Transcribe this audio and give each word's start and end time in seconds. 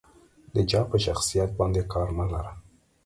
د 0.53 0.55
جا 0.69 0.81
په 0.91 0.97
شخصيت 1.05 1.49
باندې 1.59 1.81
کار 1.93 2.09
مه 2.17 2.25
لره. 2.33 2.53